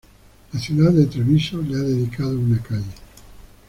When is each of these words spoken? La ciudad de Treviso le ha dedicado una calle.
La 0.51 0.59
ciudad 0.59 0.91
de 0.93 1.05
Treviso 1.05 1.61
le 1.61 1.75
ha 1.75 1.79
dedicado 1.81 2.31
una 2.31 2.59
calle. 2.63 2.95